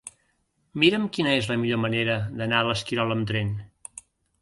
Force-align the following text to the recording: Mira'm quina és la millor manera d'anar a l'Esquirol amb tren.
Mira'm 0.83 1.05
quina 1.17 1.35
és 1.43 1.51
la 1.53 1.59
millor 1.65 1.81
manera 1.83 2.17
d'anar 2.41 2.65
a 2.65 2.71
l'Esquirol 2.71 3.19
amb 3.19 3.33
tren. 3.35 3.57